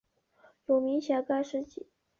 [0.65, 1.85] 有明显的干湿季。